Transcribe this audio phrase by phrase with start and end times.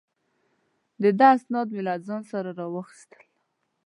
[1.01, 3.21] د ده اسناد مې له ځان سره را واخیستل.